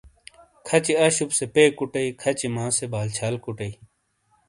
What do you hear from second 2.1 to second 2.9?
کَھچی ماں سے